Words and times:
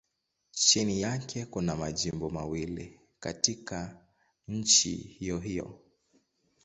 Chini 0.51 1.01
yake 1.01 1.45
kuna 1.45 1.75
majimbo 1.75 2.29
mawili 2.29 2.99
katika 3.19 4.05
nchi 4.47 4.95
hiyohiyo. 4.95 5.79